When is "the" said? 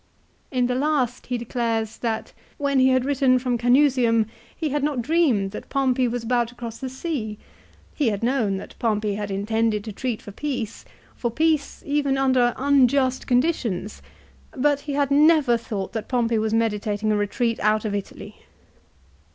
0.65-0.73, 6.79-6.89